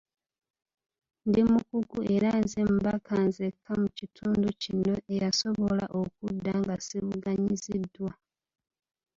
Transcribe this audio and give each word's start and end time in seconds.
Ndi 1.27 1.41
mukugu 1.51 1.97
era 2.15 2.29
nze 2.41 2.59
mubaka 2.71 3.13
nzekka 3.27 3.71
mu 3.81 3.87
kitundu 3.97 4.47
kino 4.61 4.93
eyasobola 5.13 5.85
okudda 6.01 6.51
nga 6.61 6.75
sivuganyiziddwa. 6.85 8.11